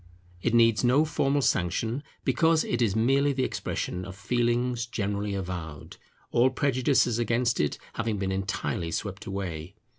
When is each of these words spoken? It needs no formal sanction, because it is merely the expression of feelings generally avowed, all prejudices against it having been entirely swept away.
It 0.41 0.55
needs 0.55 0.83
no 0.83 1.05
formal 1.05 1.43
sanction, 1.43 2.01
because 2.25 2.63
it 2.63 2.81
is 2.81 2.95
merely 2.95 3.33
the 3.33 3.43
expression 3.43 4.03
of 4.03 4.15
feelings 4.15 4.87
generally 4.87 5.35
avowed, 5.35 5.97
all 6.31 6.49
prejudices 6.49 7.19
against 7.19 7.59
it 7.59 7.77
having 7.93 8.17
been 8.17 8.31
entirely 8.31 8.89
swept 8.89 9.27
away. 9.27 9.75